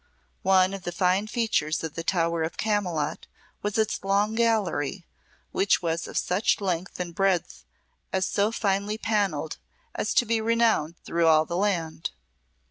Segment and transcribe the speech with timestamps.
[0.41, 3.27] One of the fine features of the Tower of Camylott
[3.61, 5.05] was its Long Gallery,
[5.51, 7.65] which was of such length and breadth
[8.11, 9.57] and so finely panelled
[9.93, 12.09] as to be renowned through all the land.